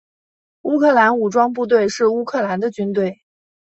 [0.63, 3.21] 乌克兰武装部队是乌克兰的军队。